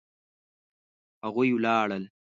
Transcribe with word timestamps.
هغوی 1.25 1.49
ولاړل 1.57 2.03